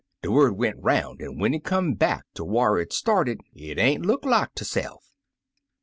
[0.23, 4.03] De word went 'roun' an' when it come back ter whar it started, it ain't
[4.03, 4.97] look like itse'f.